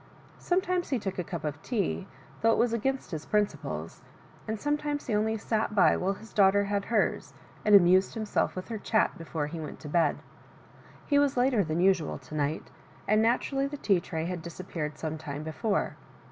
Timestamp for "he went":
9.45-9.79